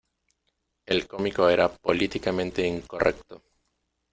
El 0.87 1.07
cómico 1.07 1.47
era 1.47 1.71
políticamente 1.71 2.65
incorrecto. 2.65 3.43